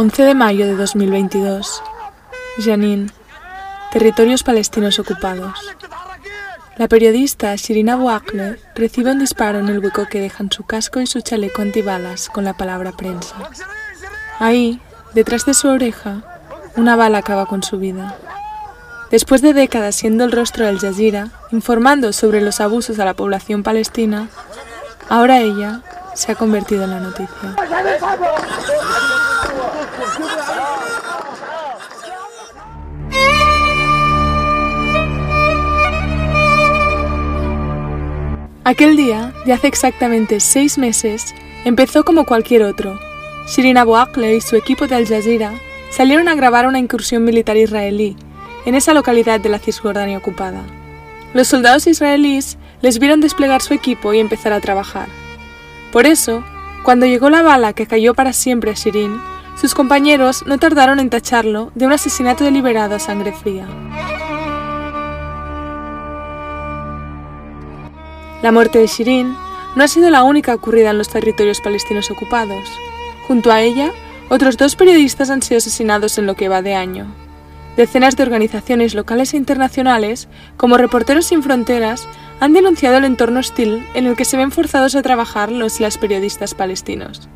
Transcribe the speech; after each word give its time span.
11 0.00 0.22
de 0.22 0.34
mayo 0.34 0.66
de 0.66 0.76
2022. 0.76 1.82
Janin. 2.56 3.12
Territorios 3.92 4.42
palestinos 4.42 4.98
ocupados. 4.98 5.52
La 6.78 6.88
periodista 6.88 7.54
Shirin 7.54 7.90
Abu 7.90 8.08
recibe 8.74 9.12
un 9.12 9.18
disparo 9.18 9.58
en 9.58 9.68
el 9.68 9.80
hueco 9.80 10.06
que 10.06 10.22
dejan 10.22 10.50
su 10.50 10.64
casco 10.64 11.00
y 11.00 11.06
su 11.06 11.20
chaleco 11.20 11.60
antibalas 11.60 12.30
con 12.30 12.44
la 12.44 12.54
palabra 12.54 12.92
prensa. 12.92 13.36
Ahí, 14.38 14.80
detrás 15.12 15.44
de 15.44 15.52
su 15.52 15.68
oreja, 15.68 16.22
una 16.76 16.96
bala 16.96 17.18
acaba 17.18 17.44
con 17.44 17.62
su 17.62 17.76
vida. 17.76 18.16
Después 19.10 19.42
de 19.42 19.52
décadas 19.52 19.96
siendo 19.96 20.24
el 20.24 20.32
rostro 20.32 20.64
del 20.64 20.78
Jazeera, 20.78 21.28
informando 21.52 22.14
sobre 22.14 22.40
los 22.40 22.62
abusos 22.62 22.98
a 23.00 23.04
la 23.04 23.12
población 23.12 23.62
palestina, 23.62 24.28
ahora 25.10 25.40
ella 25.40 25.82
se 26.14 26.32
ha 26.32 26.36
convertido 26.36 26.84
en 26.84 26.90
la 26.90 27.00
noticia. 27.00 27.54
Aquel 38.62 38.96
día, 38.96 39.32
de 39.46 39.52
hace 39.52 39.66
exactamente 39.66 40.38
seis 40.38 40.78
meses, 40.78 41.34
empezó 41.64 42.04
como 42.04 42.24
cualquier 42.24 42.62
otro. 42.62 43.00
Shirin 43.48 43.78
Abu 43.78 43.96
Akleh 43.96 44.36
y 44.36 44.40
su 44.40 44.54
equipo 44.54 44.86
de 44.86 44.94
Al 44.94 45.08
Jazeera 45.08 45.54
salieron 45.90 46.28
a 46.28 46.36
grabar 46.36 46.68
una 46.68 46.78
incursión 46.78 47.24
militar 47.24 47.56
israelí 47.56 48.16
en 48.66 48.76
esa 48.76 48.94
localidad 48.94 49.40
de 49.40 49.48
la 49.48 49.58
Cisjordania 49.58 50.18
ocupada. 50.18 50.62
Los 51.34 51.48
soldados 51.48 51.86
israelíes 51.86 52.58
les 52.80 52.98
vieron 52.98 53.20
desplegar 53.20 53.60
su 53.60 53.74
equipo 53.74 54.12
y 54.12 54.20
empezar 54.20 54.52
a 54.52 54.60
trabajar. 54.60 55.08
Por 55.92 56.06
eso, 56.06 56.44
cuando 56.84 57.06
llegó 57.06 57.28
la 57.28 57.42
bala 57.42 57.72
que 57.72 57.86
cayó 57.86 58.14
para 58.14 58.32
siempre 58.32 58.70
a 58.70 58.74
Shirin, 58.74 59.20
sus 59.60 59.74
compañeros 59.74 60.42
no 60.46 60.56
tardaron 60.56 61.00
en 61.00 61.10
tacharlo 61.10 61.70
de 61.74 61.84
un 61.84 61.92
asesinato 61.92 62.44
deliberado 62.44 62.94
a 62.94 62.98
sangre 62.98 63.34
fría. 63.34 63.66
La 68.42 68.52
muerte 68.52 68.78
de 68.78 68.86
Shirin 68.86 69.36
no 69.76 69.84
ha 69.84 69.88
sido 69.88 70.08
la 70.08 70.22
única 70.22 70.54
ocurrida 70.54 70.90
en 70.90 70.98
los 70.98 71.10
territorios 71.10 71.60
palestinos 71.60 72.10
ocupados. 72.10 72.70
Junto 73.28 73.52
a 73.52 73.60
ella, 73.60 73.92
otros 74.30 74.56
dos 74.56 74.76
periodistas 74.76 75.28
han 75.28 75.42
sido 75.42 75.58
asesinados 75.58 76.16
en 76.16 76.24
lo 76.24 76.36
que 76.36 76.48
va 76.48 76.62
de 76.62 76.74
año. 76.74 77.14
Decenas 77.76 78.16
de 78.16 78.22
organizaciones 78.22 78.94
locales 78.94 79.34
e 79.34 79.36
internacionales, 79.36 80.28
como 80.56 80.78
Reporteros 80.78 81.26
sin 81.26 81.42
Fronteras, 81.42 82.08
han 82.40 82.54
denunciado 82.54 82.96
el 82.96 83.04
entorno 83.04 83.40
hostil 83.40 83.86
en 83.92 84.06
el 84.06 84.16
que 84.16 84.24
se 84.24 84.38
ven 84.38 84.52
forzados 84.52 84.94
a 84.94 85.02
trabajar 85.02 85.52
los 85.52 85.80
y 85.80 85.82
las 85.82 85.98
periodistas 85.98 86.54
palestinos. 86.54 87.28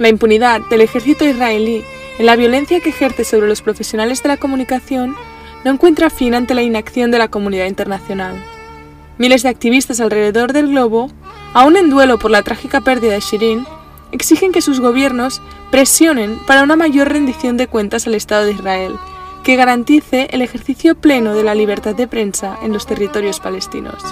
La 0.00 0.08
impunidad 0.08 0.62
del 0.70 0.80
ejército 0.80 1.26
israelí 1.26 1.84
en 2.18 2.24
la 2.24 2.34
violencia 2.34 2.80
que 2.80 2.88
ejerce 2.88 3.22
sobre 3.22 3.48
los 3.48 3.60
profesionales 3.60 4.22
de 4.22 4.30
la 4.30 4.38
comunicación 4.38 5.14
no 5.62 5.70
encuentra 5.70 6.08
fin 6.08 6.34
ante 6.34 6.54
la 6.54 6.62
inacción 6.62 7.10
de 7.10 7.18
la 7.18 7.28
comunidad 7.28 7.66
internacional. 7.66 8.42
Miles 9.18 9.42
de 9.42 9.50
activistas 9.50 10.00
alrededor 10.00 10.54
del 10.54 10.68
globo, 10.68 11.10
aún 11.52 11.76
en 11.76 11.90
duelo 11.90 12.18
por 12.18 12.30
la 12.30 12.42
trágica 12.42 12.80
pérdida 12.80 13.12
de 13.12 13.20
Shirin, 13.20 13.66
exigen 14.10 14.52
que 14.52 14.62
sus 14.62 14.80
gobiernos 14.80 15.42
presionen 15.70 16.38
para 16.46 16.62
una 16.62 16.76
mayor 16.76 17.12
rendición 17.12 17.58
de 17.58 17.66
cuentas 17.66 18.06
al 18.06 18.14
Estado 18.14 18.46
de 18.46 18.52
Israel, 18.52 18.94
que 19.44 19.56
garantice 19.56 20.28
el 20.30 20.40
ejercicio 20.40 20.94
pleno 20.94 21.34
de 21.34 21.44
la 21.44 21.54
libertad 21.54 21.94
de 21.94 22.08
prensa 22.08 22.56
en 22.62 22.72
los 22.72 22.86
territorios 22.86 23.38
palestinos. 23.38 24.02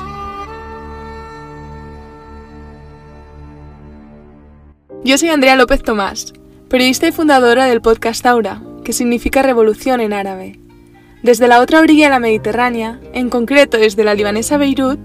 Yo 5.09 5.17
soy 5.17 5.31
Andrea 5.31 5.57
López 5.57 5.83
Tomás, 5.83 6.35
periodista 6.69 7.09
y 7.09 7.13
fundadora 7.13 7.65
del 7.65 7.81
podcast 7.81 8.27
Aura, 8.27 8.61
que 8.85 8.93
significa 8.93 9.41
revolución 9.41 10.03
en 10.03 10.13
árabe. 10.13 10.61
Desde 11.23 11.49
la 11.49 11.63
otra 11.63 11.81
orilla 11.81 12.05
de 12.05 12.11
la 12.11 12.21
Mediterránea, 12.21 13.01
en 13.15 13.31
concreto 13.31 13.79
desde 13.79 14.05
la 14.05 14.13
libanesa 14.13 14.59
Beirut, 14.59 15.01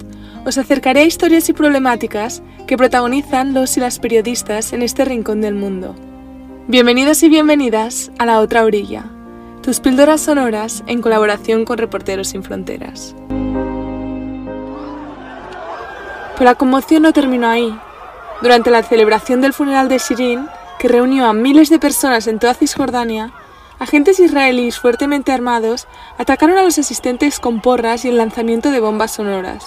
os 0.46 0.58
acercaré 0.58 1.00
a 1.00 1.06
historias 1.06 1.47
y 1.47 1.53
problemáticas 1.53 2.44
que 2.68 2.75
protagonizan 2.75 3.53
los 3.53 3.78
y 3.78 3.80
las 3.80 4.00
periodistas 4.00 4.74
en 4.74 4.81
este 4.81 5.06
rincón 5.06 5.40
del 5.40 5.56
mundo. 5.56 5.96
Bienvenidos 6.68 7.24
y 7.24 7.30
bienvenidas 7.30 8.12
a 8.19 8.25
la 8.25 8.42
otra 8.42 8.66
orilla, 8.66 9.06
tus 9.62 9.80
píldoras 9.80 10.19
sonoras 10.19 10.84
en 10.86 11.02
colaboración 11.02 11.63
con 11.63 11.78
Reporteros 11.78 12.28
sin 12.28 12.44
Fronteras. 12.44 13.16
Pero 16.34 16.44
la 16.44 16.56
conmoción 16.56 17.03
no 17.03 17.13
terminó 17.13 17.47
ahí. 17.47 17.74
Durante 18.41 18.71
la 18.71 18.83
celebración 18.83 19.41
del 19.41 19.53
funeral 19.53 19.88
de 19.89 19.99
Shirin, 19.99 20.47
que 20.79 20.88
reunió 20.88 21.25
a 21.25 21.33
miles 21.33 21.69
de 21.69 21.79
personas 21.79 22.27
en 22.27 22.39
toda 22.39 22.53
Cisjordania, 22.53 23.31
agentes 23.79 24.19
israelíes 24.19 24.79
fuertemente 24.79 25.31
armados 25.31 25.88
atacaron 26.17 26.57
a 26.57 26.63
los 26.63 26.77
asistentes 26.77 27.39
con 27.39 27.61
porras 27.61 28.03
y 28.05 28.09
el 28.09 28.17
lanzamiento 28.17 28.71
de 28.71 28.79
bombas 28.79 29.11
sonoras. 29.11 29.66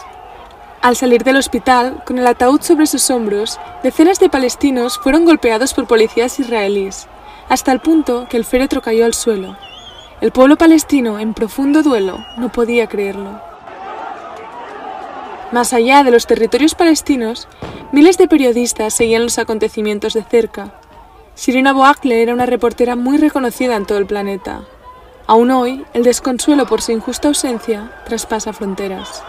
Al 0.82 0.94
salir 0.94 1.24
del 1.24 1.36
hospital, 1.36 2.02
con 2.04 2.18
el 2.18 2.26
ataúd 2.26 2.60
sobre 2.60 2.86
sus 2.86 3.10
hombros, 3.10 3.58
decenas 3.82 4.20
de 4.20 4.28
palestinos 4.28 4.98
fueron 4.98 5.24
golpeados 5.24 5.74
por 5.74 5.86
policías 5.86 6.38
israelíes, 6.38 7.08
hasta 7.48 7.72
el 7.72 7.80
punto 7.80 8.26
que 8.28 8.36
el 8.36 8.44
féretro 8.44 8.82
cayó 8.82 9.04
al 9.04 9.14
suelo. 9.14 9.56
El 10.20 10.32
pueblo 10.32 10.56
palestino, 10.56 11.18
en 11.18 11.34
profundo 11.34 11.82
duelo, 11.82 12.24
no 12.36 12.50
podía 12.50 12.86
creerlo. 12.86 13.40
Más 15.52 15.72
allá 15.72 16.02
de 16.02 16.10
los 16.10 16.26
territorios 16.26 16.74
palestinos, 16.74 17.48
miles 17.92 18.18
de 18.18 18.28
periodistas 18.28 18.94
seguían 18.94 19.22
los 19.22 19.38
acontecimientos 19.38 20.14
de 20.14 20.22
cerca, 20.22 20.80
Shirina 21.36 21.74
Boakle 21.74 22.22
era 22.22 22.32
una 22.32 22.46
reportera 22.46 22.96
muy 22.96 23.18
reconocida 23.18 23.76
en 23.76 23.84
todo 23.84 23.98
el 23.98 24.06
planeta. 24.06 24.62
Aún 25.26 25.50
hoy, 25.50 25.84
el 25.92 26.02
desconsuelo 26.02 26.66
por 26.66 26.80
su 26.80 26.92
injusta 26.92 27.28
ausencia 27.28 27.92
traspasa 28.06 28.54
fronteras. 28.54 29.22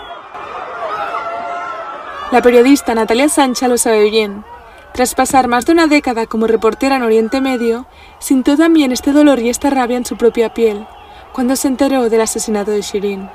La 2.32 2.42
periodista 2.42 2.96
Natalia 2.96 3.28
Sancha 3.28 3.68
lo 3.68 3.78
sabe 3.78 4.10
bien. 4.10 4.46
Tras 4.94 5.16
pasar 5.16 5.50
más 5.50 5.66
de 5.66 5.74
una 5.74 5.88
década 5.88 6.28
como 6.28 6.48
reportera 6.48 6.96
en 6.96 7.04
Oriente 7.04 7.42
Medio, 7.42 7.88
sintió 8.20 8.56
también 8.56 8.94
este 8.94 9.12
dolor 9.12 9.40
y 9.40 9.50
esta 9.50 9.70
rabia 9.70 9.98
en 9.98 10.06
su 10.06 10.16
propia 10.16 10.54
piel, 10.54 10.88
cuando 11.34 11.58
se 11.58 11.68
enteró 11.68 12.10
del 12.10 12.22
asesinato 12.22 12.72
de 12.72 12.82
Shirin. 12.82 13.30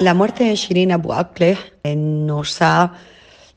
La 0.00 0.12
muerte 0.12 0.44
de 0.44 0.56
Shirin 0.56 0.90
Abu 0.90 1.12
Akleh 1.12 1.56
nos 1.84 2.60
ha 2.60 2.94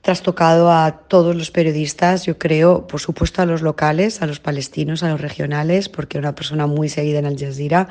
trastocado 0.02 0.72
a 0.72 1.02
todos 1.08 1.36
los 1.36 1.50
periodistas, 1.50 2.26
yo 2.26 2.38
creo, 2.38 2.86
por 2.86 3.02
supuesto 3.02 3.42
a 3.42 3.46
los 3.46 3.64
locales, 3.64 4.22
a 4.22 4.28
los 4.28 4.40
palestinos, 4.40 5.02
a 5.02 5.10
los 5.10 5.20
regionales, 5.20 5.90
porque 5.90 6.20
una 6.20 6.36
persona 6.36 6.68
muy 6.68 6.90
seguida 6.90 7.20
en 7.20 7.26
Al 7.26 7.40
Jazeera, 7.40 7.90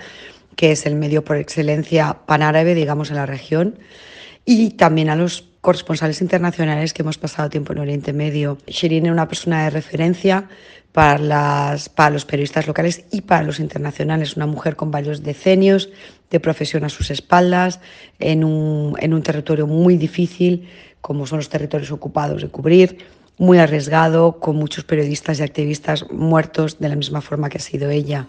que 0.54 0.72
es 0.72 0.86
el 0.86 0.94
medio 0.94 1.24
por 1.24 1.36
excelencia 1.36 2.18
panárabe, 2.24 2.74
digamos, 2.74 3.10
en 3.10 3.16
la 3.16 3.26
región, 3.26 3.78
y 4.44 4.70
también 4.70 5.10
a 5.10 5.16
los 5.16 5.42
corresponsales 5.66 6.20
internacionales 6.20 6.94
que 6.94 7.02
hemos 7.02 7.18
pasado 7.18 7.50
tiempo 7.50 7.72
en 7.72 7.80
Oriente 7.80 8.12
Medio. 8.12 8.56
Shirin 8.68 9.06
es 9.06 9.10
una 9.10 9.26
persona 9.26 9.64
de 9.64 9.70
referencia 9.70 10.48
para 10.92 11.74
los 12.12 12.24
periodistas 12.24 12.68
locales 12.68 13.04
y 13.10 13.22
para 13.22 13.42
los 13.42 13.58
internacionales, 13.58 14.36
una 14.36 14.46
mujer 14.46 14.76
con 14.76 14.92
varios 14.92 15.24
decenios 15.24 15.88
de 16.30 16.38
profesión 16.38 16.84
a 16.84 16.88
sus 16.88 17.10
espaldas, 17.10 17.80
en 18.20 18.44
un, 18.44 18.94
en 19.00 19.12
un 19.12 19.24
territorio 19.24 19.66
muy 19.66 19.96
difícil, 19.96 20.68
como 21.00 21.26
son 21.26 21.38
los 21.38 21.48
territorios 21.48 21.90
ocupados 21.90 22.42
de 22.42 22.48
cubrir, 22.48 22.98
muy 23.36 23.58
arriesgado, 23.58 24.38
con 24.38 24.54
muchos 24.54 24.84
periodistas 24.84 25.40
y 25.40 25.42
activistas 25.42 26.08
muertos 26.12 26.78
de 26.78 26.90
la 26.90 26.94
misma 26.94 27.22
forma 27.22 27.48
que 27.48 27.58
ha 27.58 27.60
sido 27.60 27.90
ella. 27.90 28.28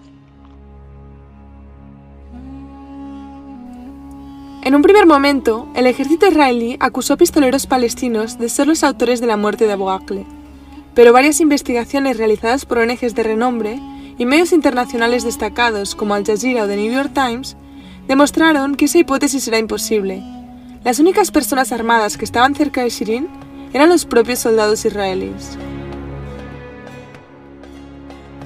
En 4.68 4.76
un 4.76 4.82
primer 4.82 5.06
momento, 5.06 5.66
el 5.76 5.88
ejército 5.88 6.28
israelí 6.28 6.76
acusó 6.82 7.14
a 7.14 7.16
pistoleros 7.16 7.68
palestinos 7.68 8.38
de 8.38 8.50
ser 8.50 8.68
los 8.68 8.84
autores 8.84 9.22
de 9.22 9.28
la 9.28 9.38
muerte 9.38 9.66
de 9.66 9.72
Abu 9.72 9.90
Akleh, 9.90 10.26
pero 10.94 11.14
varias 11.14 11.40
investigaciones 11.40 12.18
realizadas 12.18 12.66
por 12.66 12.80
ONGs 12.80 13.16
de 13.16 13.24
renombre 13.24 13.80
y 14.18 14.26
medios 14.26 14.52
internacionales 14.52 15.24
destacados 15.24 15.96
como 15.96 16.16
Al 16.16 16.26
Jazeera 16.26 16.66
o 16.66 16.68
The 16.68 16.76
New 16.76 16.92
York 16.92 17.12
Times 17.14 17.56
demostraron 18.10 18.76
que 18.76 18.84
esa 18.84 18.98
hipótesis 18.98 19.48
era 19.48 19.58
imposible 19.58 20.22
las 20.84 21.00
únicas 21.00 21.32
personas 21.32 21.72
armadas 21.72 22.18
que 22.18 22.26
estaban 22.26 22.54
cerca 22.54 22.84
de 22.84 22.90
Shirin 22.90 23.30
eran 23.72 23.88
los 23.88 24.04
propios 24.04 24.40
soldados 24.40 24.84
israelíes. 24.84 25.58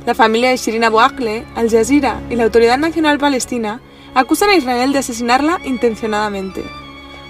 La 0.06 0.14
familia 0.14 0.52
de 0.52 0.58
Shirin 0.58 0.84
Abu 0.84 1.00
Akleh, 1.00 1.48
Al 1.56 1.72
Jazeera 1.72 2.22
y 2.30 2.36
la 2.36 2.44
Autoridad 2.44 2.78
Nacional 2.78 3.18
Palestina 3.18 3.82
acusan 4.14 4.50
a 4.50 4.56
Israel 4.56 4.94
de 4.94 5.00
asesinarla 5.00 5.60
intencionadamente. 5.64 6.64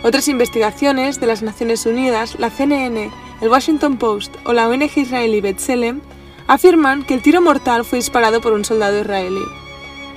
Otras 0.03 0.27
investigaciones 0.27 1.19
de 1.19 1.27
las 1.27 1.43
Naciones 1.43 1.85
Unidas, 1.85 2.39
la 2.39 2.49
CNN, 2.49 3.11
el 3.41 3.49
Washington 3.49 3.97
Post 3.97 4.35
o 4.45 4.53
la 4.53 4.67
ONG 4.67 4.97
israelí 4.97 5.41
B'Tselem 5.41 6.01
afirman 6.47 7.03
que 7.03 7.13
el 7.13 7.21
tiro 7.21 7.41
mortal 7.41 7.85
fue 7.85 7.99
disparado 7.99 8.41
por 8.41 8.53
un 8.53 8.65
soldado 8.65 8.99
israelí. 8.99 9.43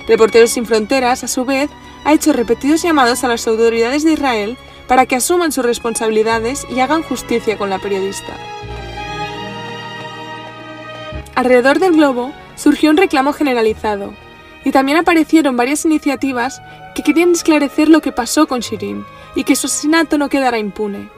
Reporteros 0.07 0.51
sin 0.51 0.65
Fronteras, 0.65 1.23
a 1.23 1.27
su 1.27 1.45
vez, 1.45 1.69
ha 2.03 2.13
hecho 2.13 2.33
repetidos 2.33 2.81
llamados 2.81 3.23
a 3.23 3.27
las 3.27 3.47
autoridades 3.47 4.03
de 4.03 4.13
Israel 4.13 4.57
para 4.87 5.05
que 5.05 5.15
asuman 5.15 5.51
sus 5.51 5.65
responsabilidades 5.65 6.65
y 6.69 6.79
hagan 6.79 7.03
justicia 7.03 7.57
con 7.57 7.69
la 7.69 7.79
periodista. 7.79 8.33
Alrededor 11.35 11.79
del 11.79 11.93
globo, 11.93 12.31
surgió 12.55 12.91
un 12.91 12.97
reclamo 12.97 13.33
generalizado, 13.33 14.13
y 14.65 14.71
también 14.71 14.97
aparecieron 14.97 15.55
varias 15.55 15.85
iniciativas 15.85 16.61
que 16.95 17.03
querían 17.03 17.31
esclarecer 17.31 17.87
lo 17.87 18.01
que 18.01 18.11
pasó 18.11 18.47
con 18.47 18.59
Shirin 18.59 19.05
y 19.35 19.45
que 19.45 19.55
su 19.55 19.67
asesinato 19.67 20.17
no 20.17 20.27
quedara 20.27 20.57
impune. 20.57 21.09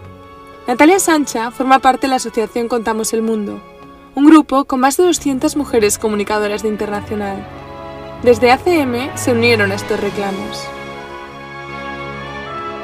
Natalia 0.68 1.00
Sancha 1.00 1.50
forma 1.50 1.80
parte 1.80 2.02
de 2.02 2.10
la 2.10 2.18
asociación 2.18 2.68
Contamos 2.68 3.14
el 3.14 3.22
Mundo, 3.22 3.62
un 4.16 4.26
grupo 4.26 4.66
con 4.66 4.82
más 4.82 4.98
de 4.98 5.06
200 5.06 5.56
mujeres 5.56 5.98
comunicadoras 5.98 6.62
de 6.62 6.70
internacional. 6.70 7.48
Desde 8.22 8.52
ACM 8.52 9.16
se 9.16 9.32
unieron 9.32 9.72
a 9.72 9.76
estos 9.76 10.00
reclamos. 10.00 10.62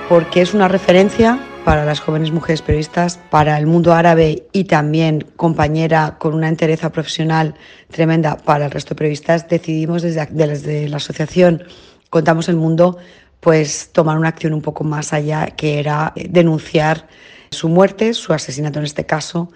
Porque 0.07 0.41
es 0.41 0.53
una 0.53 0.69
referencia 0.69 1.39
para 1.65 1.85
las 1.85 1.99
jóvenes 1.99 2.31
mujeres 2.31 2.61
periodistas, 2.61 3.19
para 3.29 3.57
el 3.57 3.67
mundo 3.67 3.93
árabe 3.93 4.47
y 4.51 4.65
también 4.65 5.25
compañera 5.35 6.17
con 6.19 6.33
una 6.33 6.49
entereza 6.49 6.91
profesional 6.91 7.55
tremenda 7.89 8.37
para 8.37 8.65
el 8.65 8.71
resto 8.71 8.89
de 8.89 8.97
periodistas, 8.97 9.47
decidimos 9.47 10.01
desde, 10.01 10.27
desde 10.31 10.89
la 10.89 10.97
asociación 10.97 11.63
Contamos 12.09 12.47
el 12.47 12.57
Mundo 12.57 12.97
pues 13.39 13.89
tomar 13.91 14.17
una 14.17 14.29
acción 14.29 14.53
un 14.53 14.61
poco 14.61 14.83
más 14.83 15.13
allá, 15.13 15.47
que 15.47 15.79
era 15.79 16.13
denunciar 16.15 17.07
su 17.49 17.69
muerte, 17.69 18.13
su 18.13 18.33
asesinato 18.33 18.79
en 18.79 18.85
este 18.85 19.05
caso, 19.05 19.51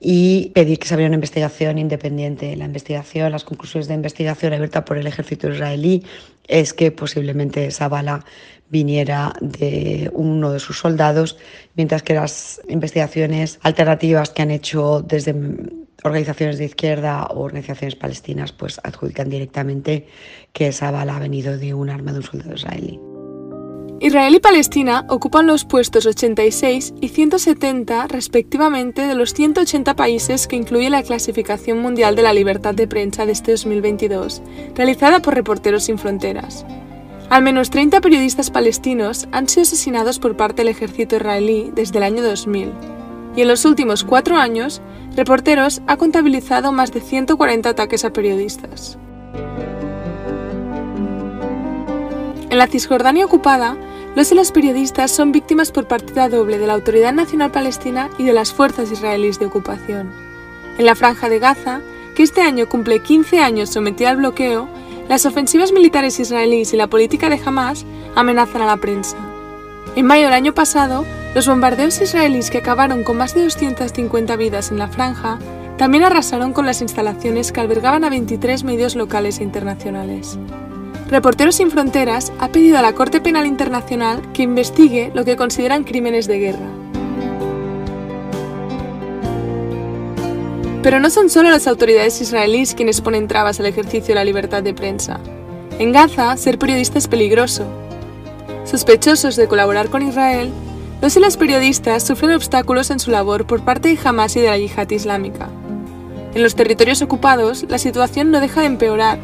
y 0.00 0.50
pedir 0.54 0.78
que 0.78 0.88
se 0.88 0.94
abriera 0.94 1.10
una 1.10 1.16
investigación 1.16 1.78
independiente. 1.78 2.56
La 2.56 2.64
investigación, 2.64 3.30
las 3.30 3.44
conclusiones 3.44 3.88
de 3.88 3.94
investigación 3.94 4.54
abierta 4.54 4.84
por 4.84 4.96
el 4.96 5.06
ejército 5.06 5.50
israelí 5.50 6.04
es 6.46 6.72
que 6.72 6.90
posiblemente 6.92 7.66
esa 7.66 7.88
bala 7.88 8.24
viniera 8.70 9.34
de 9.40 10.10
uno 10.12 10.52
de 10.52 10.60
sus 10.60 10.78
soldados, 10.78 11.38
mientras 11.74 12.02
que 12.02 12.14
las 12.14 12.60
investigaciones 12.68 13.58
alternativas 13.62 14.30
que 14.30 14.42
han 14.42 14.50
hecho 14.50 15.02
desde 15.02 15.34
organizaciones 16.04 16.58
de 16.58 16.66
izquierda 16.66 17.26
o 17.26 17.40
organizaciones 17.40 17.96
palestinas 17.96 18.52
pues 18.52 18.80
adjudican 18.84 19.28
directamente 19.28 20.06
que 20.52 20.68
esa 20.68 20.90
bala 20.90 21.16
ha 21.16 21.20
venido 21.20 21.56
de 21.56 21.74
un 21.74 21.90
arma 21.90 22.12
de 22.12 22.18
un 22.18 22.24
soldado 22.24 22.54
israelí. 22.54 23.00
Israel 24.00 24.36
y 24.36 24.38
Palestina 24.38 25.04
ocupan 25.08 25.48
los 25.48 25.64
puestos 25.64 26.06
86 26.06 26.94
y 27.00 27.08
170 27.08 28.06
respectivamente 28.06 29.08
de 29.08 29.16
los 29.16 29.34
180 29.34 29.96
países 29.96 30.46
que 30.46 30.54
incluye 30.54 30.88
la 30.88 31.02
Clasificación 31.02 31.80
Mundial 31.80 32.14
de 32.14 32.22
la 32.22 32.32
Libertad 32.32 32.76
de 32.76 32.86
Prensa 32.86 33.26
de 33.26 33.32
este 33.32 33.50
2022, 33.52 34.40
realizada 34.76 35.20
por 35.20 35.34
Reporteros 35.34 35.84
Sin 35.84 35.98
Fronteras. 35.98 36.64
Al 37.30 37.42
menos 37.42 37.70
30 37.70 38.00
periodistas 38.00 38.50
palestinos 38.50 39.28
han 39.32 39.48
sido 39.48 39.62
asesinados 39.62 40.18
por 40.18 40.36
parte 40.36 40.62
del 40.62 40.68
ejército 40.68 41.16
israelí 41.16 41.70
desde 41.74 41.98
el 41.98 42.04
año 42.04 42.22
2000, 42.22 42.72
y 43.36 43.42
en 43.42 43.48
los 43.48 43.64
últimos 43.64 44.04
cuatro 44.04 44.36
años, 44.36 44.80
Reporteros 45.18 45.82
ha 45.88 45.96
contabilizado 45.96 46.70
más 46.70 46.92
de 46.92 47.00
140 47.00 47.68
ataques 47.68 48.04
a 48.04 48.12
periodistas. 48.12 48.98
En 52.50 52.56
la 52.56 52.68
Cisjordania 52.68 53.26
ocupada, 53.26 53.76
los 54.14 54.30
y 54.30 54.36
las 54.36 54.52
periodistas 54.52 55.10
son 55.10 55.32
víctimas 55.32 55.72
por 55.72 55.88
partida 55.88 56.28
doble 56.28 56.58
de 56.58 56.68
la 56.68 56.74
Autoridad 56.74 57.12
Nacional 57.12 57.50
Palestina 57.50 58.10
y 58.16 58.24
de 58.24 58.32
las 58.32 58.52
fuerzas 58.52 58.92
israelíes 58.92 59.40
de 59.40 59.46
ocupación. 59.46 60.12
En 60.78 60.86
la 60.86 60.94
franja 60.94 61.28
de 61.28 61.40
Gaza, 61.40 61.80
que 62.14 62.22
este 62.22 62.40
año 62.40 62.68
cumple 62.68 63.02
15 63.02 63.40
años 63.40 63.70
sometida 63.70 64.10
al 64.10 64.18
bloqueo, 64.18 64.68
las 65.08 65.24
ofensivas 65.26 65.72
militares 65.72 66.20
israelíes 66.20 66.72
y 66.74 66.76
la 66.76 66.86
política 66.86 67.28
de 67.28 67.40
Hamas 67.44 67.86
amenazan 68.14 68.62
a 68.62 68.66
la 68.66 68.76
prensa. 68.76 69.16
En 69.96 70.06
mayo 70.06 70.24
del 70.24 70.34
año 70.34 70.54
pasado, 70.54 71.04
los 71.34 71.46
bombardeos 71.48 72.00
israelíes 72.00 72.50
que 72.50 72.58
acabaron 72.58 73.04
con 73.04 73.16
más 73.16 73.34
de 73.34 73.42
250 73.42 74.36
vidas 74.36 74.70
en 74.70 74.78
la 74.78 74.88
franja 74.88 75.38
también 75.78 76.04
arrasaron 76.04 76.52
con 76.52 76.66
las 76.66 76.82
instalaciones 76.82 77.52
que 77.52 77.60
albergaban 77.60 78.04
a 78.04 78.10
23 78.10 78.64
medios 78.64 78.96
locales 78.96 79.38
e 79.38 79.44
internacionales. 79.44 80.38
Reporteros 81.08 81.54
sin 81.54 81.70
Fronteras 81.70 82.32
ha 82.38 82.48
pedido 82.48 82.76
a 82.78 82.82
la 82.82 82.92
Corte 82.92 83.20
Penal 83.20 83.46
Internacional 83.46 84.20
que 84.32 84.42
investigue 84.42 85.10
lo 85.14 85.24
que 85.24 85.36
consideran 85.36 85.84
crímenes 85.84 86.26
de 86.26 86.38
guerra. 86.38 86.68
Pero 90.82 91.00
no 91.00 91.10
son 91.10 91.28
solo 91.28 91.50
las 91.50 91.66
autoridades 91.66 92.20
israelíes 92.20 92.74
quienes 92.74 93.00
ponen 93.00 93.26
trabas 93.26 93.58
al 93.58 93.66
ejercicio 93.66 94.08
de 94.08 94.14
la 94.14 94.24
libertad 94.24 94.62
de 94.62 94.74
prensa. 94.74 95.18
En 95.78 95.92
Gaza, 95.92 96.36
ser 96.36 96.58
periodista 96.58 96.98
es 96.98 97.08
peligroso. 97.08 97.64
Sospechosos 98.64 99.34
de 99.34 99.48
colaborar 99.48 99.88
con 99.90 100.02
Israel, 100.02 100.50
los 101.02 101.16
y 101.16 101.20
las 101.20 101.36
periodistas 101.36 102.06
sufren 102.06 102.32
obstáculos 102.32 102.90
en 102.90 103.00
su 103.00 103.10
labor 103.10 103.46
por 103.46 103.64
parte 103.64 103.88
de 103.88 103.98
Hamas 104.02 104.36
y 104.36 104.40
de 104.40 104.48
la 104.48 104.58
yihad 104.58 104.90
islámica. 104.90 105.48
En 106.34 106.42
los 106.42 106.54
territorios 106.54 107.02
ocupados, 107.02 107.64
la 107.68 107.78
situación 107.78 108.30
no 108.30 108.40
deja 108.40 108.60
de 108.60 108.66
empeorar 108.66 109.18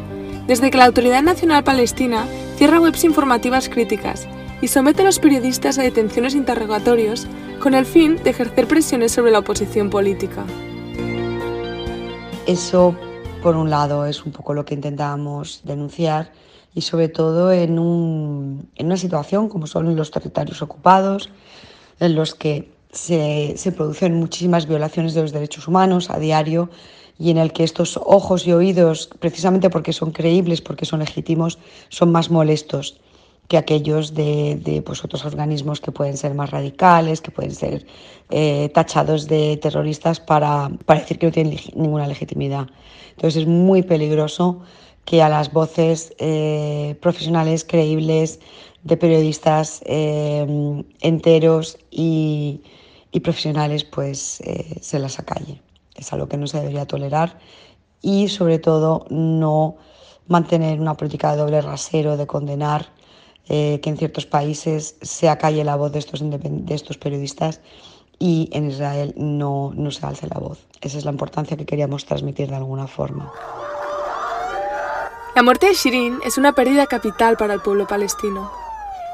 desde 0.47 0.71
que 0.71 0.77
la 0.77 0.85
Autoridad 0.85 1.23
Nacional 1.23 1.63
Palestina 1.63 2.25
cierra 2.57 2.81
webs 2.81 3.03
informativas 3.03 3.69
críticas 3.69 4.27
y 4.61 4.67
somete 4.67 5.03
a 5.03 5.05
los 5.05 5.19
periodistas 5.19 5.77
a 5.77 5.83
detenciones 5.83 6.33
e 6.33 6.37
interrogatorios 6.37 7.27
con 7.59 7.73
el 7.73 7.85
fin 7.85 8.17
de 8.23 8.31
ejercer 8.31 8.67
presiones 8.67 9.11
sobre 9.11 9.31
la 9.31 9.39
oposición 9.39 9.89
política. 9.89 10.45
Eso, 12.47 12.95
por 13.41 13.55
un 13.55 13.71
lado, 13.71 14.05
es 14.05 14.23
un 14.23 14.31
poco 14.31 14.53
lo 14.53 14.65
que 14.65 14.75
intentábamos 14.75 15.61
denunciar 15.63 16.31
y 16.75 16.81
sobre 16.81 17.09
todo 17.09 17.51
en, 17.51 17.71
en 18.75 18.85
una 18.85 18.97
situación 18.97 19.49
como 19.49 19.65
son 19.65 19.95
los 19.95 20.11
territorios 20.11 20.61
ocupados, 20.61 21.31
en 21.99 22.13
los 22.13 22.35
que 22.35 22.69
se, 22.91 23.55
se 23.57 23.71
producen 23.71 24.19
muchísimas 24.19 24.67
violaciones 24.67 25.15
de 25.15 25.23
los 25.23 25.31
derechos 25.31 25.67
humanos 25.67 26.11
a 26.11 26.19
diario 26.19 26.69
y 27.17 27.31
en 27.31 27.39
el 27.39 27.51
que 27.51 27.63
estos 27.63 27.97
ojos 27.97 28.45
y 28.45 28.53
oídos, 28.53 29.09
precisamente 29.19 29.71
porque 29.71 29.91
son 29.91 30.11
creíbles, 30.11 30.61
porque 30.61 30.85
son 30.85 30.99
legítimos, 30.99 31.57
son 31.89 32.11
más 32.11 32.29
molestos 32.29 32.99
que 33.47 33.57
aquellos 33.57 34.13
de, 34.13 34.81
pues, 34.85 35.03
otros 35.03 35.25
organismos 35.25 35.79
que 35.81 35.91
pueden 35.91 36.17
ser 36.17 36.33
más 36.33 36.51
radicales, 36.51 37.21
que 37.21 37.31
pueden 37.31 37.53
ser 37.53 37.85
eh, 38.29 38.69
tachados 38.73 39.27
de 39.27 39.57
terroristas 39.57 40.19
para, 40.19 40.69
para, 40.85 41.01
decir 41.01 41.19
que 41.19 41.27
no 41.27 41.31
tienen 41.31 41.59
ninguna 41.75 42.07
legitimidad. 42.07 42.67
Entonces 43.11 43.43
es 43.43 43.47
muy 43.47 43.83
peligroso 43.83 44.61
que 45.05 45.21
a 45.21 45.29
las 45.29 45.53
voces 45.53 46.13
eh, 46.17 46.95
profesionales 47.01 47.63
creíbles 47.63 48.39
de 48.83 48.97
periodistas 48.97 49.81
eh, 49.85 50.83
enteros 51.01 51.77
y, 51.91 52.61
y, 53.11 53.19
profesionales 53.19 53.83
pues 53.83 54.41
se 54.81 54.99
las 54.99 55.19
acalle 55.19 55.61
es 55.95 56.11
algo 56.13 56.27
que 56.27 56.37
no 56.37 56.47
se 56.47 56.59
debería 56.59 56.85
tolerar 56.85 57.39
y 58.01 58.27
sobre 58.27 58.59
todo 58.59 59.05
no 59.09 59.77
mantener 60.27 60.79
una 60.79 60.95
política 60.95 61.31
de 61.31 61.37
doble 61.37 61.61
rasero, 61.61 62.17
de 62.17 62.27
condenar 62.27 62.87
eh, 63.47 63.79
que 63.83 63.91
en 63.91 63.97
ciertos 63.97 64.25
países 64.25 64.95
se 65.01 65.29
acalle 65.29 65.63
la 65.63 65.75
voz 65.75 65.91
de 65.91 65.99
estos, 65.99 66.97
periodistas 66.97 67.61
y 68.17 68.49
en 68.53 68.71
Israel 68.71 69.13
no, 69.17 69.71
no 69.75 69.91
se 69.91 70.03
alce 70.03 70.27
la 70.27 70.39
voz. 70.39 70.65
Esa 70.81 70.97
es 70.97 71.05
la 71.05 71.11
importancia 71.11 71.55
que 71.55 71.65
queríamos 71.65 72.05
transmitir 72.05 72.49
de 72.49 72.55
alguna 72.55 72.87
forma. 72.87 73.31
La 75.35 75.43
muerte 75.43 75.67
de 75.67 75.75
Shirin 75.75 76.19
es 76.25 76.39
una 76.39 76.53
pérdida 76.53 76.87
capital 76.87 77.37
para 77.37 77.53
el 77.53 77.61
pueblo 77.61 77.85
palestino. 77.85 78.49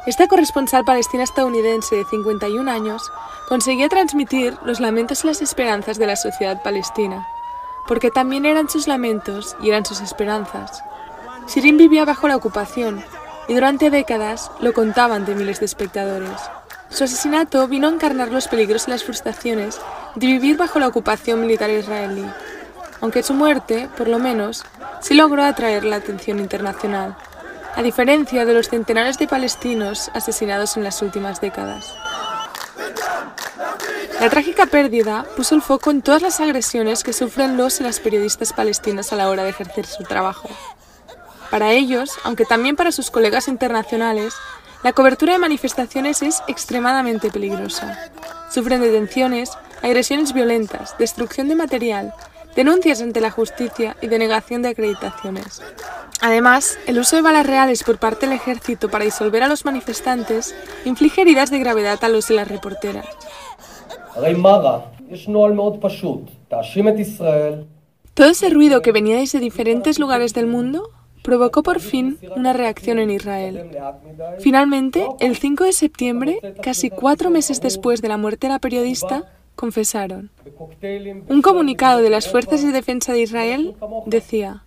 Esta 0.06 0.28
corresponsal 0.28 0.86
palestina 0.86 1.24
estadounidense 1.24 1.98
de 1.98 2.06
51 2.06 2.72
años 2.72 3.12
conseguía 3.50 3.90
transmitir 3.90 4.58
los 4.64 4.80
lamentos 4.80 5.24
y 5.24 5.28
las 5.28 5.42
esperanzas 5.42 5.98
de 5.98 6.08
la 6.08 6.16
sociedad 6.16 6.64
palestina, 6.64 7.28
porque 7.86 8.12
también 8.12 8.46
eran 8.46 8.70
sus 8.70 8.88
lamentos 8.88 9.58
y 9.62 9.70
eran 9.70 9.86
sus 9.86 10.00
esperanzas. 10.00 10.84
Shirin 11.48 11.76
vivía 11.76 12.06
bajo 12.06 12.28
la 12.28 12.38
ocupación 12.38 13.04
y 13.52 13.54
durante 13.54 13.90
décadas 13.90 14.50
lo 14.62 14.72
contaban 14.72 15.26
de 15.26 15.36
miles 15.36 15.60
de 15.60 15.66
espectadores. 15.66 16.40
Su 16.88 17.04
asesinato 17.04 17.68
vino 17.68 17.90
a 17.90 17.92
encarnar 17.92 18.32
los 18.32 18.48
peligros 18.48 18.88
y 18.88 18.92
las 18.92 19.04
frustraciones 19.04 19.78
de 20.16 20.28
vivir 20.28 20.56
bajo 20.56 20.80
la 20.80 20.88
ocupación 20.88 21.42
militar 21.42 21.70
israelí, 21.70 22.26
aunque 23.02 23.24
su 23.24 23.34
muerte, 23.34 23.90
por 23.98 24.08
lo 24.08 24.20
menos, 24.20 24.64
sí 25.02 25.16
logró 25.16 25.44
atraer 25.44 25.84
la 25.84 25.98
atención 25.98 26.40
internacional, 26.40 27.18
a 27.76 27.82
diferencia 27.82 28.46
de 28.46 28.54
los 28.54 28.70
centenares 28.70 29.18
de 29.18 29.28
palestinos 29.28 30.12
asesinados 30.14 30.78
en 30.78 30.86
las 30.86 31.02
últimas 31.02 31.42
décadas. 31.42 31.94
La 34.22 34.30
trágica 34.30 34.66
pérdida 34.66 35.26
puso 35.36 35.56
el 35.56 35.62
foco 35.62 35.92
en 35.92 36.02
todas 36.02 36.22
las 36.22 36.40
agresiones 36.40 37.04
que 37.04 37.12
sufren 37.12 37.58
los 37.58 37.82
y 37.82 37.84
las 37.84 38.00
periodistas 38.00 38.54
palestinas 38.54 39.12
a 39.12 39.18
la 39.18 39.28
hora 39.28 39.44
de 39.44 39.50
ejercer 39.50 39.86
su 39.88 40.04
trabajo. 40.04 40.48
Para 41.52 41.74
ellos, 41.74 42.12
aunque 42.24 42.46
también 42.46 42.78
para 42.78 42.94
sus 42.94 43.12
colegas 43.12 43.50
internacionales, 43.50 44.34
la 44.84 44.94
cobertura 44.94 45.34
de 45.34 45.40
manifestaciones 45.40 46.22
es 46.22 46.42
extremadamente 46.48 47.30
peligrosa. 47.30 48.10
Sufren 48.50 48.82
detenciones, 48.82 49.52
agresiones 49.84 50.34
violentas, 50.34 50.98
destrucción 50.98 51.50
de 51.50 51.56
material, 51.56 52.14
denuncias 52.56 53.02
ante 53.02 53.20
la 53.20 53.32
justicia 53.32 53.98
y 54.02 54.08
denegación 54.08 54.62
de 54.62 54.70
acreditaciones. 54.70 55.62
Además, 56.22 56.80
el 56.88 57.00
uso 57.00 57.18
de 57.18 57.22
balas 57.22 57.46
reales 57.46 57.84
por 57.84 57.98
parte 57.98 58.28
del 58.28 58.36
ejército 58.36 58.90
para 58.90 59.04
disolver 59.04 59.44
a 59.44 59.48
los 59.48 59.66
manifestantes 59.66 60.56
inflige 60.86 61.22
heridas 61.22 61.52
de 61.52 61.60
gravedad 61.60 62.02
a 62.02 62.10
los 62.10 62.32
y 62.32 62.36
las 62.36 62.48
reporteras. 62.48 63.08
Todo 68.14 68.28
ese 68.30 68.50
ruido 68.50 68.82
que 68.82 68.92
venía 68.92 69.18
desde 69.18 69.40
diferentes 69.40 70.00
lugares 70.00 70.34
del 70.34 70.48
mundo 70.48 70.92
provocó 71.22 71.64
por 71.64 71.80
fin 71.80 72.18
una 72.36 72.54
reacción 72.54 73.00
en 73.00 73.12
Israel. 73.12 73.72
Finalmente, 74.40 75.08
el 75.20 75.36
5 75.36 75.64
de 75.66 75.74
septiembre, 75.74 76.40
casi 76.62 76.90
cuatro 76.90 77.30
meses 77.30 77.62
después 77.62 78.02
de 78.02 78.08
la 78.08 78.18
muerte 78.18 78.48
de 78.48 78.54
la 78.54 78.60
periodista, 78.60 79.32
confesaron. 79.56 80.32
Un 81.30 81.42
comunicado 81.42 82.02
de 82.02 82.10
las 82.10 82.28
Fuerzas 82.28 82.64
de 82.64 82.72
Defensa 82.72 83.14
de 83.14 83.22
Israel 83.22 83.76
decía, 84.06 84.64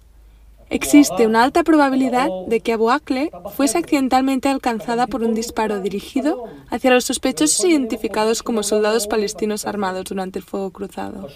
Existe 0.70 1.26
una 1.26 1.44
alta 1.44 1.62
probabilidad 1.62 2.28
de 2.46 2.60
que 2.60 2.72
Abu 2.72 2.90
Akle 2.90 3.30
fuese 3.54 3.78
accidentalmente 3.78 4.48
alcanzada 4.48 5.06
por 5.06 5.22
un 5.22 5.34
disparo 5.34 5.80
dirigido 5.80 6.44
hacia 6.70 6.90
los 6.90 7.04
sospechosos 7.04 7.64
identificados 7.64 8.42
como 8.42 8.62
soldados 8.62 9.06
palestinos 9.06 9.66
armados 9.66 10.04
durante 10.04 10.38
el 10.38 10.44
fuego 10.44 10.70
cruzado. 10.70 11.28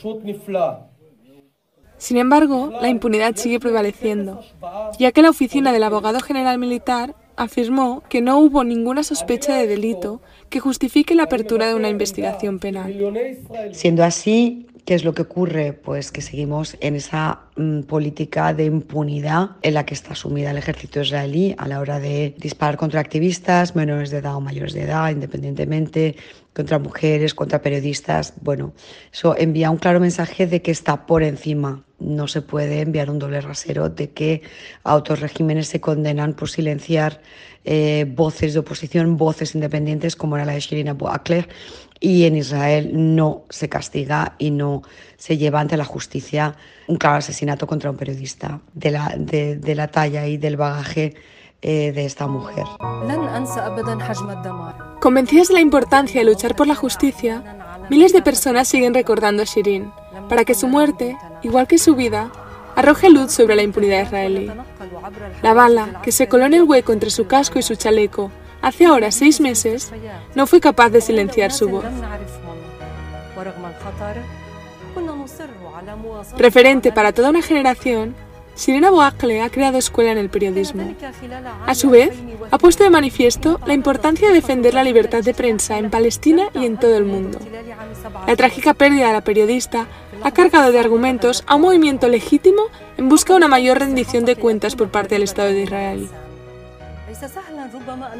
Sin 1.98 2.16
embargo, 2.16 2.72
la 2.80 2.88
impunidad 2.88 3.34
sigue 3.36 3.58
prevaleciendo, 3.58 4.40
ya 4.98 5.12
que 5.12 5.22
la 5.22 5.30
oficina 5.30 5.72
del 5.72 5.82
abogado 5.82 6.20
general 6.20 6.58
militar 6.58 7.14
afirmó 7.36 8.02
que 8.08 8.20
no 8.20 8.38
hubo 8.38 8.64
ninguna 8.64 9.02
sospecha 9.02 9.56
de 9.56 9.66
delito 9.66 10.20
que 10.48 10.60
justifique 10.60 11.14
la 11.14 11.24
apertura 11.24 11.66
de 11.66 11.74
una 11.74 11.88
investigación 11.88 12.58
penal. 12.58 12.94
Siendo 13.72 14.04
así, 14.04 14.66
¿qué 14.84 14.94
es 14.94 15.04
lo 15.04 15.12
que 15.12 15.22
ocurre? 15.22 15.72
Pues 15.72 16.10
que 16.10 16.20
seguimos 16.20 16.76
en 16.80 16.96
esa 16.96 17.40
mm, 17.56 17.82
política 17.82 18.54
de 18.54 18.64
impunidad 18.64 19.50
en 19.62 19.74
la 19.74 19.84
que 19.84 19.94
está 19.94 20.14
sumida 20.14 20.50
el 20.50 20.58
ejército 20.58 21.00
israelí 21.00 21.54
a 21.58 21.68
la 21.68 21.80
hora 21.80 22.00
de 22.00 22.34
disparar 22.38 22.76
contra 22.76 23.00
activistas, 23.00 23.76
menores 23.76 24.10
de 24.10 24.18
edad 24.18 24.36
o 24.36 24.40
mayores 24.40 24.72
de 24.72 24.82
edad, 24.82 25.10
independientemente, 25.10 26.16
contra 26.54 26.78
mujeres, 26.78 27.34
contra 27.34 27.60
periodistas. 27.60 28.34
Bueno, 28.40 28.72
eso 29.12 29.36
envía 29.36 29.70
un 29.70 29.78
claro 29.78 30.00
mensaje 30.00 30.46
de 30.46 30.62
que 30.62 30.70
está 30.70 31.06
por 31.06 31.22
encima 31.22 31.84
no 31.98 32.28
se 32.28 32.42
puede 32.42 32.80
enviar 32.80 33.10
un 33.10 33.18
doble 33.18 33.40
rasero 33.40 33.88
de 33.88 34.10
que 34.10 34.42
a 34.84 34.94
otros 34.94 35.20
regímenes 35.20 35.68
se 35.68 35.80
condenan 35.80 36.34
por 36.34 36.48
silenciar 36.48 37.20
eh, 37.64 38.06
voces 38.08 38.54
de 38.54 38.60
oposición, 38.60 39.16
voces 39.16 39.54
independientes 39.54 40.16
como 40.16 40.36
era 40.36 40.44
la 40.44 40.52
de 40.52 40.60
Shirin 40.60 40.88
Abu 40.88 41.08
Akleh, 41.08 41.48
y 42.00 42.24
en 42.24 42.36
Israel 42.36 42.90
no 42.92 43.42
se 43.50 43.68
castiga 43.68 44.36
y 44.38 44.50
no 44.50 44.82
se 45.16 45.36
lleva 45.36 45.60
ante 45.60 45.76
la 45.76 45.84
justicia 45.84 46.54
un 46.86 46.96
claro 46.96 47.16
asesinato 47.16 47.66
contra 47.66 47.90
un 47.90 47.96
periodista 47.96 48.60
de 48.72 48.92
la, 48.92 49.14
de, 49.18 49.74
la 49.74 49.88
talla 49.88 50.26
y 50.26 50.36
del 50.36 50.56
bagaje 50.56 51.14
eh, 51.60 51.90
de 51.90 52.04
esta 52.04 52.28
mujer. 52.28 52.64
Convencidas 55.00 55.48
de 55.48 55.54
la 55.54 55.60
importancia 55.60 56.20
de 56.20 56.26
luchar 56.26 56.54
por 56.54 56.68
la 56.68 56.76
justicia, 56.76 57.86
miles 57.90 58.12
de 58.12 58.22
personas 58.22 58.68
siguen 58.68 58.94
recordando 58.94 59.42
a 59.42 59.44
Shirin 59.44 59.90
para 60.28 60.44
que 60.44 60.54
su 60.54 60.68
muerte, 60.68 61.16
igual 61.42 61.66
que 61.66 61.78
su 61.78 61.94
vida, 61.94 62.30
arroje 62.76 63.10
luz 63.10 63.32
sobre 63.32 63.56
la 63.56 63.62
impunidad 63.62 64.02
israelí. 64.02 64.50
La 65.42 65.54
bala, 65.54 66.00
que 66.02 66.12
se 66.12 66.28
coló 66.28 66.46
en 66.46 66.54
el 66.54 66.62
hueco 66.62 66.92
entre 66.92 67.10
su 67.10 67.26
casco 67.26 67.58
y 67.58 67.62
su 67.62 67.74
chaleco 67.74 68.30
hace 68.62 68.86
ahora 68.86 69.10
seis 69.10 69.40
meses, 69.40 69.92
no 70.34 70.46
fue 70.46 70.60
capaz 70.60 70.90
de 70.90 71.00
silenciar 71.00 71.52
su 71.52 71.68
voz. 71.68 71.84
Referente 76.36 76.92
para 76.92 77.12
toda 77.12 77.30
una 77.30 77.42
generación, 77.42 78.14
Sirena 78.58 78.90
Boakle 78.90 79.40
ha 79.40 79.50
creado 79.50 79.78
escuela 79.78 80.10
en 80.10 80.18
el 80.18 80.30
periodismo. 80.30 80.92
A 81.64 81.76
su 81.76 81.90
vez, 81.90 82.10
ha 82.50 82.58
puesto 82.58 82.82
de 82.82 82.90
manifiesto 82.90 83.60
la 83.64 83.72
importancia 83.72 84.26
de 84.26 84.34
defender 84.34 84.74
la 84.74 84.82
libertad 84.82 85.22
de 85.22 85.32
prensa 85.32 85.78
en 85.78 85.90
Palestina 85.90 86.48
y 86.54 86.66
en 86.66 86.76
todo 86.76 86.96
el 86.96 87.04
mundo. 87.04 87.38
La 88.26 88.34
trágica 88.34 88.74
pérdida 88.74 89.06
de 89.06 89.12
la 89.12 89.20
periodista 89.20 89.86
ha 90.24 90.32
cargado 90.32 90.72
de 90.72 90.80
argumentos 90.80 91.44
a 91.46 91.54
un 91.54 91.62
movimiento 91.62 92.08
legítimo 92.08 92.62
en 92.96 93.08
busca 93.08 93.32
de 93.32 93.36
una 93.36 93.46
mayor 93.46 93.78
rendición 93.78 94.24
de 94.24 94.34
cuentas 94.34 94.74
por 94.74 94.88
parte 94.88 95.14
del 95.14 95.22
Estado 95.22 95.50
de 95.50 95.62
Israel. 95.62 96.08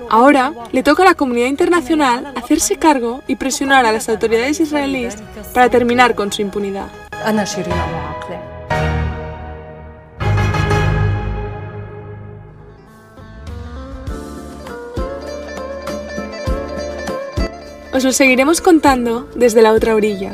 Ahora 0.08 0.52
le 0.70 0.84
toca 0.84 1.02
a 1.02 1.06
la 1.06 1.14
comunidad 1.14 1.48
internacional 1.48 2.32
hacerse 2.36 2.76
cargo 2.76 3.22
y 3.26 3.34
presionar 3.34 3.86
a 3.86 3.90
las 3.92 4.08
autoridades 4.08 4.60
israelíes 4.60 5.16
para 5.52 5.68
terminar 5.68 6.14
con 6.14 6.32
su 6.32 6.42
impunidad. 6.42 6.86
Os 17.98 18.04
lo 18.04 18.12
seguiremos 18.12 18.60
contando 18.60 19.28
desde 19.34 19.60
la 19.60 19.72
otra 19.72 19.96
orilla. 19.96 20.30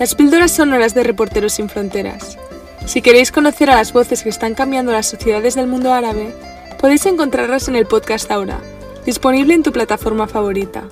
Las 0.00 0.14
píldoras 0.14 0.50
sonoras 0.50 0.94
de 0.94 1.02
Reporteros 1.02 1.52
sin 1.52 1.68
Fronteras. 1.68 2.38
Si 2.86 3.02
queréis 3.02 3.30
conocer 3.30 3.68
a 3.68 3.76
las 3.76 3.92
voces 3.92 4.22
que 4.22 4.30
están 4.30 4.54
cambiando 4.54 4.92
las 4.92 5.08
sociedades 5.08 5.54
del 5.54 5.66
mundo 5.66 5.92
árabe, 5.92 6.34
podéis 6.80 7.04
encontrarlas 7.04 7.68
en 7.68 7.76
el 7.76 7.84
podcast 7.84 8.30
Ahora, 8.30 8.60
disponible 9.04 9.52
en 9.52 9.62
tu 9.62 9.72
plataforma 9.72 10.26
favorita. 10.26 10.84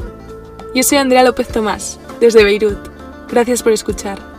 Yo 0.74 0.82
soy 0.82 0.98
Andrea 0.98 1.24
López 1.24 1.48
Tomás, 1.48 1.98
desde 2.20 2.44
Beirut. 2.44 2.90
Gracias 3.30 3.62
por 3.62 3.72
escuchar. 3.72 4.29